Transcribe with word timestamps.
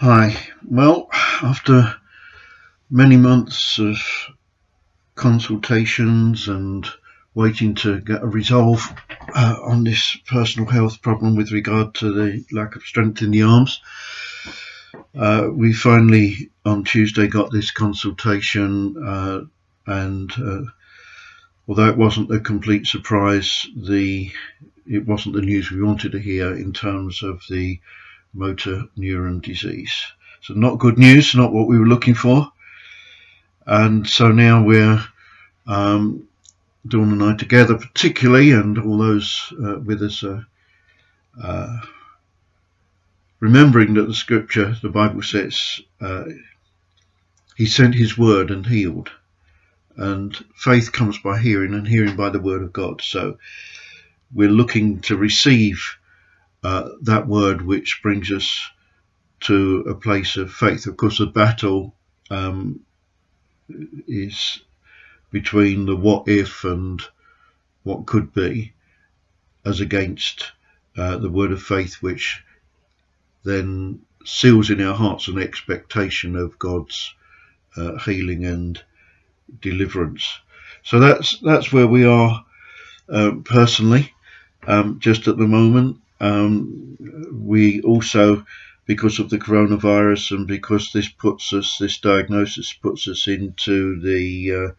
Hi. 0.00 0.36
Well, 0.64 1.08
after 1.42 1.96
many 2.88 3.16
months 3.16 3.80
of 3.80 3.96
consultations 5.16 6.46
and 6.46 6.86
waiting 7.34 7.74
to 7.82 8.00
get 8.02 8.22
a 8.22 8.28
resolve 8.28 8.80
uh, 9.34 9.56
on 9.60 9.82
this 9.82 10.16
personal 10.28 10.70
health 10.70 11.02
problem 11.02 11.34
with 11.34 11.50
regard 11.50 11.94
to 11.96 12.12
the 12.12 12.44
lack 12.52 12.76
of 12.76 12.84
strength 12.84 13.22
in 13.22 13.32
the 13.32 13.42
arms, 13.42 13.80
uh, 15.18 15.48
we 15.52 15.72
finally 15.72 16.48
on 16.64 16.84
Tuesday 16.84 17.26
got 17.26 17.50
this 17.50 17.72
consultation, 17.72 18.94
uh, 19.04 19.40
and 19.88 20.30
uh, 20.38 20.62
although 21.66 21.88
it 21.88 21.96
wasn't 21.98 22.30
a 22.30 22.38
complete 22.38 22.86
surprise, 22.86 23.66
the 23.74 24.30
it 24.86 25.04
wasn't 25.04 25.34
the 25.34 25.42
news 25.42 25.72
we 25.72 25.82
wanted 25.82 26.12
to 26.12 26.20
hear 26.20 26.54
in 26.54 26.72
terms 26.72 27.24
of 27.24 27.42
the 27.50 27.80
motor 28.38 28.84
neuron 28.98 29.42
disease. 29.42 29.94
So 30.42 30.54
not 30.54 30.78
good 30.78 30.98
news, 30.98 31.34
not 31.34 31.52
what 31.52 31.68
we 31.68 31.78
were 31.78 31.86
looking 31.88 32.14
for. 32.14 32.50
And 33.66 34.08
so 34.08 34.32
now 34.32 34.62
we're 34.64 35.04
um, 35.66 36.28
Dawn 36.86 37.12
and 37.12 37.22
I 37.22 37.36
together, 37.36 37.76
particularly, 37.76 38.52
and 38.52 38.78
all 38.78 38.98
those 38.98 39.52
uh, 39.62 39.80
with 39.80 40.02
us, 40.02 40.24
uh, 40.24 40.42
uh, 41.42 41.78
remembering 43.40 43.94
that 43.94 44.06
the 44.06 44.14
Scripture, 44.14 44.76
the 44.82 44.88
Bible 44.88 45.22
says, 45.22 45.80
uh, 46.00 46.24
He 47.56 47.66
sent 47.66 47.94
His 47.94 48.16
word 48.18 48.50
and 48.50 48.66
healed, 48.66 49.10
and 49.96 50.36
faith 50.56 50.92
comes 50.92 51.18
by 51.18 51.38
hearing, 51.38 51.74
and 51.74 51.86
hearing 51.86 52.16
by 52.16 52.30
the 52.30 52.40
word 52.40 52.62
of 52.62 52.72
God. 52.72 53.02
So 53.02 53.38
we're 54.34 54.48
looking 54.50 55.00
to 55.02 55.16
receive 55.16 55.97
uh, 56.62 56.88
that 57.02 57.26
word 57.26 57.62
which 57.62 58.00
brings 58.02 58.30
us 58.30 58.70
to 59.40 59.80
a 59.88 59.94
place 59.94 60.36
of 60.36 60.52
faith. 60.52 60.86
Of 60.86 60.96
course, 60.96 61.18
the 61.18 61.26
battle 61.26 61.94
um, 62.30 62.80
is 64.06 64.60
between 65.30 65.86
the 65.86 65.96
what 65.96 66.26
if 66.28 66.64
and 66.64 67.00
what 67.84 68.06
could 68.06 68.32
be, 68.32 68.72
as 69.64 69.80
against 69.80 70.52
uh, 70.96 71.18
the 71.18 71.30
word 71.30 71.52
of 71.52 71.62
faith, 71.62 71.96
which 72.00 72.42
then 73.44 74.00
seals 74.24 74.70
in 74.70 74.80
our 74.80 74.94
hearts 74.94 75.28
an 75.28 75.38
expectation 75.40 76.36
of 76.36 76.58
God's 76.58 77.14
uh, 77.76 77.98
healing 77.98 78.44
and 78.44 78.82
deliverance. 79.60 80.26
So 80.82 80.98
that's 80.98 81.38
that's 81.40 81.72
where 81.72 81.86
we 81.86 82.04
are 82.04 82.44
um, 83.08 83.42
personally, 83.44 84.12
um, 84.66 84.98
just 85.00 85.28
at 85.28 85.36
the 85.36 85.46
moment. 85.46 85.98
Um, 86.20 86.96
we 87.32 87.80
also, 87.82 88.44
because 88.86 89.18
of 89.18 89.30
the 89.30 89.38
coronavirus 89.38 90.32
and 90.32 90.46
because 90.46 90.90
this 90.92 91.08
puts 91.08 91.52
us, 91.52 91.76
this 91.78 91.98
diagnosis 91.98 92.72
puts 92.72 93.06
us 93.08 93.26
into 93.26 94.00
the 94.00 94.54
uh, 94.54 94.72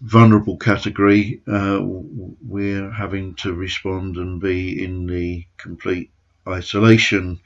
vulnerable 0.00 0.56
category, 0.56 1.40
uh, 1.46 1.80
we're 1.82 2.90
having 2.90 3.34
to 3.36 3.54
respond 3.54 4.16
and 4.16 4.40
be 4.40 4.84
in 4.84 5.06
the 5.06 5.46
complete 5.56 6.10
isolation, 6.46 7.40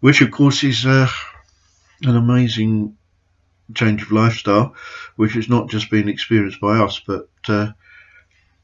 which 0.00 0.20
of 0.20 0.30
course 0.30 0.62
is 0.62 0.86
uh, 0.86 1.08
an 2.02 2.16
amazing 2.16 2.96
change 3.74 4.02
of 4.02 4.12
lifestyle, 4.12 4.74
which 5.16 5.32
has 5.32 5.48
not 5.48 5.68
just 5.68 5.90
been 5.90 6.08
experienced 6.08 6.60
by 6.60 6.78
us, 6.78 7.00
but 7.00 7.28
uh, 7.48 7.72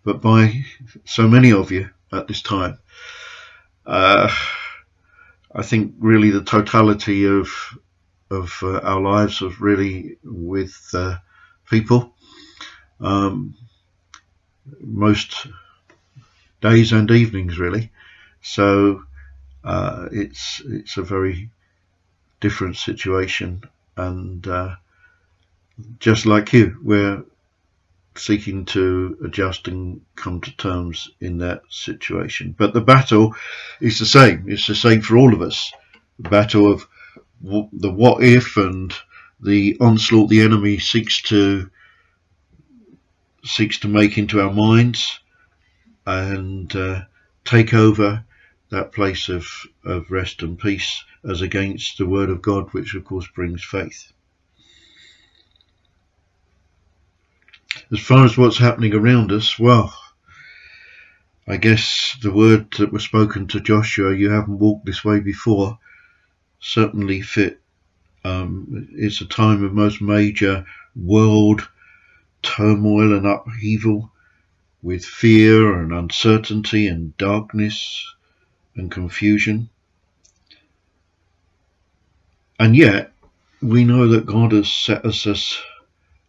but 0.04 0.20
by 0.20 0.64
so 1.04 1.28
many 1.28 1.52
of 1.52 1.70
you 1.70 1.88
at 2.12 2.26
this 2.28 2.42
time. 2.42 2.78
Uh, 3.86 4.28
I 5.54 5.62
think 5.62 5.94
really 5.98 6.30
the 6.30 6.42
totality 6.42 7.24
of 7.26 7.48
of 8.30 8.58
uh, 8.62 8.78
our 8.80 9.00
lives 9.00 9.40
was 9.40 9.60
really 9.60 10.18
with 10.24 10.76
uh, 10.94 11.18
people. 11.68 12.14
Um, 13.00 13.56
most 14.80 15.46
days 16.62 16.92
and 16.92 17.10
evenings, 17.10 17.58
really. 17.58 17.90
So 18.42 19.04
uh, 19.64 20.08
it's 20.12 20.62
it's 20.66 20.96
a 20.98 21.02
very 21.02 21.50
different 22.40 22.76
situation, 22.76 23.64
and 23.96 24.46
uh, 24.46 24.76
just 25.98 26.26
like 26.26 26.52
you, 26.52 26.78
we're 26.82 27.24
seeking 28.16 28.64
to 28.66 29.16
adjust 29.24 29.68
and 29.68 30.00
come 30.16 30.40
to 30.40 30.56
terms 30.56 31.10
in 31.20 31.38
that 31.38 31.62
situation. 31.68 32.54
But 32.56 32.74
the 32.74 32.80
battle 32.80 33.34
is 33.80 33.98
the 33.98 34.06
same. 34.06 34.44
It's 34.48 34.66
the 34.66 34.74
same 34.74 35.00
for 35.00 35.16
all 35.16 35.32
of 35.32 35.42
us. 35.42 35.72
The 36.18 36.28
battle 36.28 36.70
of 36.70 36.86
the 37.42 37.90
what 37.90 38.22
if 38.22 38.56
and 38.56 38.92
the 39.40 39.76
onslaught 39.80 40.28
the 40.28 40.42
enemy 40.42 40.78
seeks 40.78 41.22
to 41.22 41.70
seeks 43.44 43.78
to 43.78 43.88
make 43.88 44.18
into 44.18 44.40
our 44.40 44.52
minds 44.52 45.20
and 46.06 46.74
uh, 46.76 47.02
take 47.44 47.72
over 47.72 48.24
that 48.70 48.92
place 48.92 49.28
of, 49.28 49.46
of 49.84 50.10
rest 50.10 50.42
and 50.42 50.58
peace 50.58 51.04
as 51.28 51.40
against 51.40 51.98
the 51.98 52.06
word 52.06 52.30
of 52.30 52.42
God, 52.42 52.72
which 52.72 52.94
of 52.94 53.04
course 53.04 53.26
brings 53.34 53.64
faith. 53.64 54.12
As 57.92 57.98
far 57.98 58.24
as 58.24 58.38
what's 58.38 58.58
happening 58.58 58.94
around 58.94 59.32
us, 59.32 59.58
well, 59.58 59.92
I 61.48 61.56
guess 61.56 62.16
the 62.22 62.30
word 62.30 62.70
that 62.78 62.92
was 62.92 63.02
spoken 63.02 63.48
to 63.48 63.60
Joshua, 63.60 64.14
you 64.14 64.30
haven't 64.30 64.60
walked 64.60 64.86
this 64.86 65.04
way 65.04 65.18
before, 65.18 65.78
certainly 66.60 67.20
fit. 67.20 67.60
Um, 68.24 68.88
it's 68.92 69.20
a 69.20 69.26
time 69.26 69.64
of 69.64 69.72
most 69.72 70.00
major 70.00 70.64
world 70.94 71.68
turmoil 72.42 73.12
and 73.12 73.26
upheaval 73.26 74.12
with 74.82 75.04
fear 75.04 75.80
and 75.80 75.92
uncertainty 75.92 76.86
and 76.86 77.16
darkness 77.16 78.14
and 78.76 78.90
confusion. 78.90 79.68
And 82.58 82.76
yet, 82.76 83.12
we 83.60 83.84
know 83.84 84.06
that 84.08 84.26
God 84.26 84.52
has 84.52 84.70
set 84.70 85.04
us 85.04 85.26
as 85.26 85.58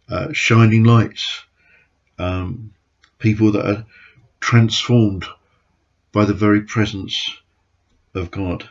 uh, 0.09 0.33
shining 0.33 0.83
lights 0.83 1.43
um, 2.21 2.73
people 3.17 3.51
that 3.53 3.65
are 3.65 3.85
transformed 4.39 5.25
by 6.11 6.25
the 6.25 6.33
very 6.33 6.61
presence 6.61 7.29
of 8.13 8.31
God. 8.31 8.69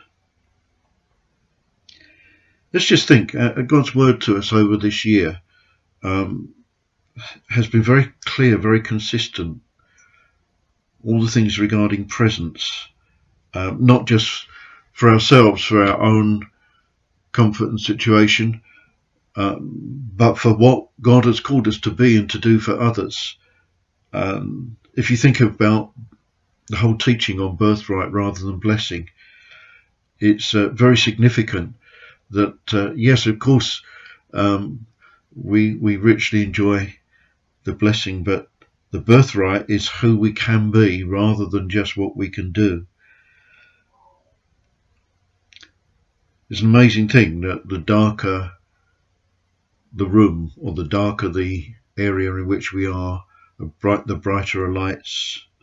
Let's 2.73 2.85
just 2.85 3.07
think 3.07 3.35
uh, 3.35 3.61
God's 3.63 3.93
word 3.93 4.21
to 4.21 4.37
us 4.37 4.53
over 4.53 4.77
this 4.77 5.03
year 5.03 5.41
um, 6.03 6.53
has 7.49 7.67
been 7.67 7.83
very 7.83 8.11
clear, 8.25 8.57
very 8.57 8.81
consistent. 8.81 9.61
All 11.03 11.21
the 11.21 11.31
things 11.31 11.59
regarding 11.59 12.05
presence, 12.05 12.87
uh, 13.53 13.75
not 13.77 14.05
just 14.05 14.45
for 14.93 15.09
ourselves, 15.09 15.63
for 15.63 15.83
our 15.83 16.01
own 16.01 16.47
comfort 17.31 17.69
and 17.69 17.79
situation, 17.79 18.61
um, 19.35 19.71
but 20.15 20.37
for 20.37 20.53
what 20.53 20.89
God 21.01 21.25
has 21.25 21.39
called 21.39 21.67
us 21.67 21.79
to 21.81 21.91
be 21.91 22.17
and 22.17 22.29
to 22.29 22.39
do 22.39 22.59
for 22.59 22.79
others. 22.79 23.37
Um, 24.13 24.77
if 24.95 25.09
you 25.09 25.17
think 25.17 25.39
about 25.39 25.91
the 26.67 26.77
whole 26.77 26.97
teaching 26.97 27.39
on 27.39 27.55
birthright 27.55 28.11
rather 28.11 28.39
than 28.39 28.59
blessing, 28.59 29.09
it's 30.19 30.53
uh, 30.53 30.69
very 30.69 30.97
significant 30.97 31.75
that 32.31 32.73
uh, 32.73 32.91
yes, 32.93 33.25
of 33.25 33.39
course, 33.39 33.81
um, 34.33 34.85
we 35.35 35.75
we 35.75 35.97
richly 35.97 36.43
enjoy 36.43 36.95
the 37.63 37.73
blessing, 37.73 38.23
but 38.23 38.49
the 38.91 38.99
birthright 38.99 39.69
is 39.69 39.87
who 39.87 40.17
we 40.17 40.33
can 40.33 40.71
be 40.71 41.03
rather 41.03 41.45
than 41.45 41.69
just 41.69 41.95
what 41.95 42.17
we 42.17 42.29
can 42.29 42.51
do. 42.51 42.85
It's 46.49 46.61
an 46.61 46.67
amazing 46.67 47.07
thing 47.07 47.41
that 47.41 47.67
the 47.67 47.77
darker 47.77 48.51
the 49.93 50.05
room 50.05 50.51
or 50.57 50.73
the 50.73 50.87
darker 50.87 51.29
the 51.29 51.73
area 51.97 52.33
in 52.35 52.47
which 52.47 52.71
we 52.73 52.87
are, 52.87 53.23
bright, 53.65 54.07
the 54.07 54.15
brighter 54.15 54.65
a 54.65 54.73
light 54.73 55.01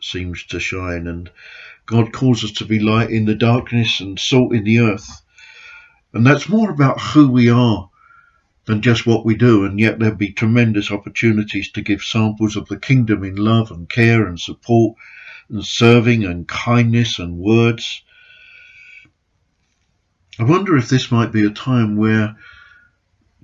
seems 0.01 0.45
to 0.45 0.59
shine. 0.59 1.07
And 1.07 1.29
God 1.85 2.13
calls 2.13 2.43
us 2.43 2.51
to 2.53 2.65
be 2.65 2.79
light 2.79 3.09
in 3.09 3.25
the 3.25 3.35
darkness 3.35 3.99
and 3.99 4.19
salt 4.19 4.53
in 4.53 4.63
the 4.63 4.79
earth. 4.79 5.21
And 6.13 6.25
that's 6.25 6.49
more 6.49 6.69
about 6.71 6.99
who 6.99 7.29
we 7.29 7.49
are 7.49 7.89
than 8.65 8.81
just 8.81 9.05
what 9.05 9.25
we 9.25 9.35
do. 9.35 9.65
And 9.65 9.79
yet 9.79 9.99
there'll 9.99 10.15
be 10.15 10.31
tremendous 10.31 10.91
opportunities 10.91 11.71
to 11.71 11.81
give 11.81 12.03
samples 12.03 12.55
of 12.55 12.67
the 12.67 12.79
kingdom 12.79 13.23
in 13.23 13.35
love 13.35 13.71
and 13.71 13.89
care 13.89 14.27
and 14.27 14.39
support 14.39 14.95
and 15.49 15.65
serving 15.65 16.23
and 16.25 16.47
kindness 16.47 17.19
and 17.19 17.37
words. 17.37 18.03
I 20.39 20.43
wonder 20.43 20.77
if 20.77 20.87
this 20.89 21.11
might 21.11 21.31
be 21.31 21.45
a 21.45 21.49
time 21.49 21.97
where 21.97 22.35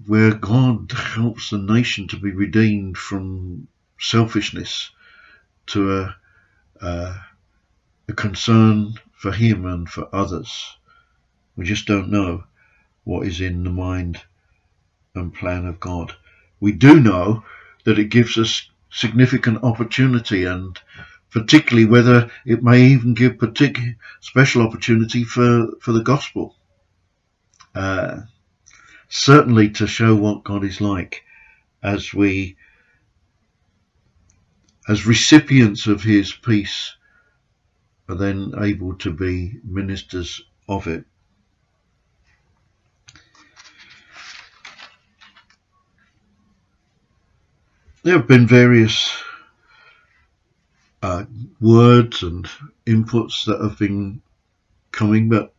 where 0.07 0.33
God 0.33 0.91
helps 0.91 1.49
the 1.49 1.57
nation 1.57 2.07
to 2.09 2.17
be 2.17 2.31
redeemed 2.31 2.97
from 2.97 3.67
selfishness 3.99 4.91
to 5.67 5.99
a, 5.99 6.15
a, 6.81 7.15
a 8.09 8.13
concern 8.13 8.93
for 9.13 9.31
him 9.31 9.65
and 9.65 9.89
for 9.89 10.07
others. 10.13 10.77
We 11.57 11.65
just 11.65 11.87
don't 11.87 12.11
know. 12.11 12.43
what 13.03 13.27
is 13.27 13.41
in 13.41 13.63
the 13.63 13.69
mind 13.71 14.21
and 15.15 15.33
plan 15.33 15.65
of 15.65 15.79
God. 15.79 16.13
We 16.59 16.71
do 16.71 16.99
know 16.99 17.43
that 17.85 17.99
it 17.99 18.09
gives 18.09 18.37
us 18.37 18.69
significant 18.91 19.63
opportunity 19.63 20.45
and 20.45 20.79
particularly 21.31 21.85
whether 21.87 22.31
it 22.45 22.63
may 22.63 22.81
even 22.83 23.13
give 23.13 23.37
particular 23.39 23.95
special 24.21 24.61
opportunity 24.61 25.23
for, 25.23 25.67
for 25.81 25.91
the 25.91 26.03
gospel. 26.03 26.55
Uh, 27.75 28.21
certainly 29.09 29.69
to 29.69 29.87
show 29.87 30.15
what 30.15 30.43
God 30.43 30.63
is 30.63 30.81
like 30.81 31.23
as 31.83 32.13
we 32.13 32.57
as 34.87 35.05
recipients 35.07 35.87
of 35.87 36.03
his 36.03 36.31
peace 36.33 36.95
are 38.07 38.15
then 38.15 38.53
able 38.59 38.95
to 38.95 39.11
be 39.11 39.59
ministers 39.63 40.41
of 40.67 40.87
it. 40.87 41.05
There 48.03 48.17
have 48.17 48.27
been 48.27 48.45
various 48.45 49.09
uh, 51.01 51.25
words 51.59 52.21
and 52.21 52.47
inputs 52.85 53.45
that 53.45 53.59
have 53.61 53.79
been 53.79 54.21
coming, 54.91 55.27
but 55.27 55.55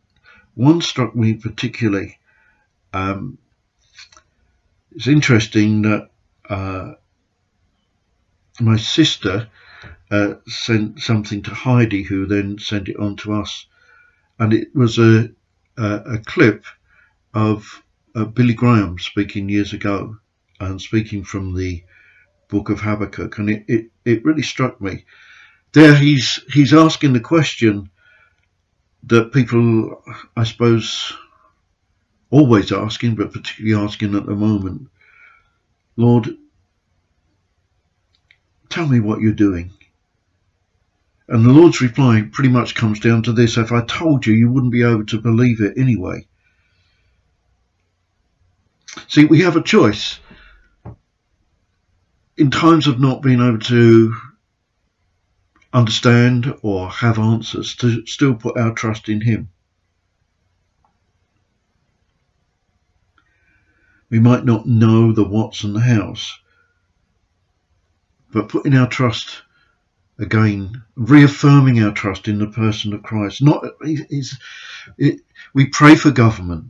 one 0.55 0.81
struck 0.81 1.13
me 1.13 1.33
particularly. 1.33 2.17
Um, 2.93 3.37
it's 4.91 5.07
interesting 5.07 5.81
that 5.81 6.09
uh, 6.49 6.93
my 8.59 8.77
sister 8.77 9.49
uh, 10.11 10.35
sent 10.47 10.99
something 10.99 11.41
to 11.43 11.53
Heidi, 11.53 12.03
who 12.03 12.25
then 12.25 12.57
sent 12.59 12.87
it 12.89 12.97
on 12.97 13.15
to 13.17 13.33
us, 13.33 13.67
and 14.39 14.53
it 14.53 14.69
was 14.75 14.97
a 14.97 15.29
a, 15.77 16.15
a 16.15 16.17
clip 16.19 16.65
of 17.33 17.83
uh, 18.15 18.25
Billy 18.25 18.53
Graham 18.53 18.97
speaking 18.97 19.49
years 19.49 19.73
ago, 19.73 20.17
and 20.59 20.81
speaking 20.81 21.23
from 21.23 21.55
the 21.55 21.83
book 22.49 22.69
of 22.69 22.79
Habakkuk, 22.79 23.37
and 23.37 23.49
it, 23.49 23.65
it, 23.67 23.91
it 24.05 24.25
really 24.25 24.41
struck 24.41 24.79
me. 24.81 25.05
There, 25.73 25.95
he's 25.95 26.39
he's 26.51 26.73
asking 26.73 27.13
the 27.13 27.19
question 27.19 27.89
that 29.03 29.33
people, 29.33 30.01
I 30.35 30.43
suppose, 30.43 31.13
always 32.29 32.71
asking, 32.71 33.15
but 33.15 33.33
particularly 33.33 33.85
asking 33.85 34.15
at 34.15 34.25
the 34.25 34.35
moment, 34.35 34.89
Lord, 35.95 36.29
tell 38.69 38.87
me 38.87 38.99
what 38.99 39.21
you're 39.21 39.33
doing. 39.33 39.71
And 41.27 41.45
the 41.45 41.51
Lord's 41.51 41.81
reply 41.81 42.27
pretty 42.31 42.49
much 42.49 42.75
comes 42.75 42.99
down 42.99 43.23
to 43.23 43.33
this 43.33 43.57
if 43.57 43.71
I 43.71 43.81
told 43.81 44.25
you, 44.25 44.33
you 44.33 44.49
wouldn't 44.49 44.71
be 44.71 44.83
able 44.83 45.05
to 45.07 45.21
believe 45.21 45.59
it 45.61 45.77
anyway. 45.77 46.25
See, 49.07 49.25
we 49.25 49.41
have 49.41 49.55
a 49.55 49.63
choice. 49.63 50.19
In 52.37 52.51
times 52.51 52.87
of 52.87 52.99
not 52.99 53.21
being 53.21 53.41
able 53.41 53.59
to 53.59 54.15
understand 55.73 56.53
or 56.61 56.89
have 56.89 57.19
answers, 57.19 57.75
to 57.75 58.05
still 58.05 58.35
put 58.35 58.57
our 58.57 58.73
trust 58.73 59.09
in 59.09 59.21
Him. 59.21 59.49
We 64.09 64.19
might 64.19 64.45
not 64.45 64.65
know 64.65 65.11
the 65.11 65.25
what's 65.25 65.63
and 65.63 65.75
the 65.75 65.81
hows, 65.81 66.39
but 68.37 68.49
putting 68.49 68.75
our 68.75 68.87
trust 68.87 69.41
again, 70.19 70.83
reaffirming 70.95 71.81
our 71.81 71.91
trust 71.91 72.27
in 72.27 72.37
the 72.37 72.45
person 72.45 72.93
of 72.93 73.01
Christ. 73.01 73.41
Not 73.41 73.65
is 73.81 74.37
it, 74.99 75.21
we 75.55 75.65
pray 75.65 75.95
for 75.95 76.11
government 76.11 76.65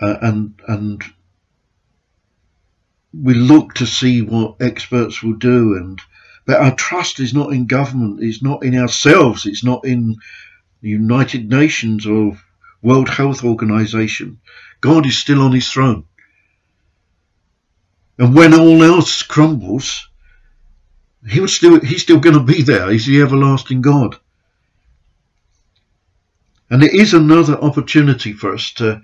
uh, 0.00 0.16
and 0.22 0.58
and 0.66 1.04
we 3.12 3.34
look 3.34 3.74
to 3.74 3.86
see 3.86 4.22
what 4.22 4.56
experts 4.60 5.22
will 5.22 5.34
do 5.34 5.76
and 5.76 6.00
but 6.46 6.58
our 6.58 6.74
trust 6.74 7.20
is 7.20 7.34
not 7.34 7.52
in 7.52 7.66
government 7.66 8.22
it's 8.22 8.42
not 8.42 8.62
in 8.62 8.78
ourselves 8.78 9.46
it's 9.46 9.64
not 9.64 9.86
in 9.86 10.16
the 10.82 10.88
united 10.88 11.48
nations 11.48 12.06
or 12.06 12.38
world 12.82 13.08
health 13.08 13.42
organization 13.42 14.38
god 14.82 15.06
is 15.06 15.16
still 15.16 15.40
on 15.40 15.52
his 15.52 15.70
throne 15.70 16.04
and 18.18 18.34
when 18.34 18.52
all 18.52 18.82
else 18.82 19.22
crumbles 19.22 20.08
he 21.28 21.40
was 21.40 21.54
still 21.54 21.80
he's 21.80 22.02
still 22.02 22.20
going 22.20 22.36
to 22.36 22.42
be 22.42 22.62
there. 22.62 22.90
He's 22.90 23.06
the 23.06 23.20
everlasting 23.20 23.82
God. 23.82 24.16
And 26.70 26.82
it 26.82 26.94
is 26.94 27.14
another 27.14 27.54
opportunity 27.54 28.32
for 28.32 28.54
us 28.54 28.72
to 28.74 29.02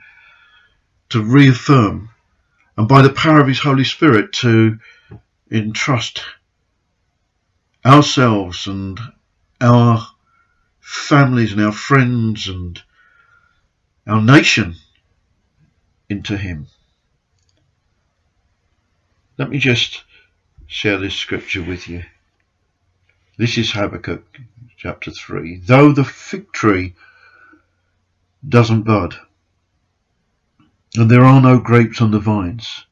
to 1.10 1.22
reaffirm 1.22 2.10
and 2.76 2.88
by 2.88 3.02
the 3.02 3.12
power 3.12 3.40
of 3.40 3.48
his 3.48 3.60
Holy 3.60 3.84
Spirit 3.84 4.32
to 4.32 4.78
entrust 5.50 6.22
ourselves 7.84 8.66
and 8.66 8.98
our 9.60 10.06
families 10.80 11.52
and 11.52 11.60
our 11.60 11.72
friends 11.72 12.48
and 12.48 12.80
our 14.06 14.22
nation 14.22 14.76
into 16.08 16.36
him. 16.36 16.66
Let 19.38 19.50
me 19.50 19.58
just 19.58 20.04
share 20.72 20.96
this 20.96 21.14
scripture 21.14 21.62
with 21.62 21.86
you. 21.86 22.02
This 23.36 23.58
is 23.58 23.72
Habakkuk 23.72 24.24
chapter 24.78 25.10
3. 25.10 25.58
Though 25.58 25.92
the 25.92 26.02
fig 26.02 26.50
tree 26.50 26.94
doesn't 28.48 28.84
bud, 28.84 29.14
and 30.96 31.10
there 31.10 31.24
are 31.24 31.42
no 31.42 31.58
grapes 31.58 32.00
on 32.00 32.10
the 32.10 32.18
vines, 32.18 32.86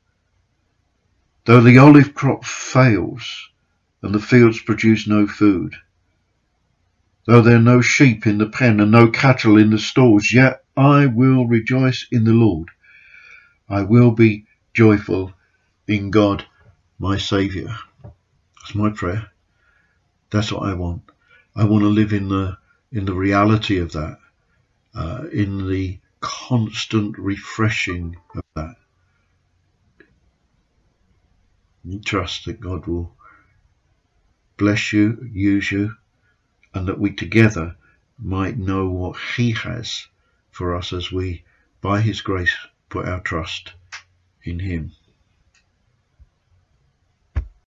though 1.47 1.62
the 1.62 1.79
olive 1.79 2.12
crop 2.12 2.44
fails, 2.44 3.49
and 4.03 4.15
the 4.15 4.21
fields 4.21 4.61
produce 4.61 5.06
no 5.06 5.26
food, 5.26 5.75
though 7.25 7.41
there 7.41 7.56
are 7.56 7.62
no 7.62 7.81
sheep 7.81 8.26
in 8.26 8.37
the 8.37 8.50
pen 8.50 8.79
and 8.81 8.91
no 8.91 9.09
cattle 9.09 9.56
in 9.56 9.71
the 9.71 9.79
stalls, 9.79 10.31
yet 10.31 10.65
I 10.76 11.06
will 11.06 11.47
rejoice 11.47 12.06
in 12.12 12.25
the 12.25 12.35
Lord. 12.35 12.69
I 13.71 13.81
will 13.81 14.11
be 14.11 14.44
joyful 14.75 15.33
in 15.88 16.11
God 16.11 16.44
my 17.00 17.17
Saviour. 17.17 17.75
That's 18.05 18.75
my 18.75 18.91
prayer. 18.91 19.31
That's 20.31 20.52
what 20.52 20.69
I 20.69 20.75
want. 20.75 21.02
I 21.56 21.64
want 21.64 21.82
to 21.82 21.88
live 21.88 22.12
in 22.12 22.29
the 22.29 22.58
in 22.93 23.06
the 23.06 23.14
reality 23.14 23.79
of 23.79 23.93
that, 23.93 24.19
uh, 24.94 25.25
in 25.32 25.69
the 25.69 25.99
constant 26.20 27.17
refreshing 27.17 28.17
of 28.35 28.43
that. 28.55 28.75
And 31.85 32.04
trust 32.04 32.45
that 32.45 32.61
God 32.61 32.87
will 32.87 33.14
bless 34.59 34.92
you, 34.92 35.30
use 35.33 35.73
you, 35.73 35.97
and 36.75 36.87
that 36.87 36.99
we 36.99 37.12
together 37.12 37.76
might 38.19 38.59
know 38.59 38.90
what 38.90 39.19
He 39.37 39.52
has 39.52 40.07
for 40.50 40.76
us 40.76 40.92
as 40.92 41.11
we, 41.11 41.45
by 41.80 42.02
His 42.02 42.21
grace, 42.21 42.54
put 42.90 43.09
our 43.09 43.21
trust 43.21 43.73
in 44.42 44.59
Him. 44.59 44.92